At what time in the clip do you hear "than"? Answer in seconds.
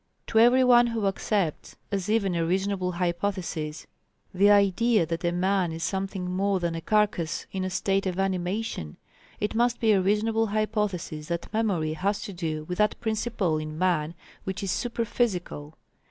6.59-6.73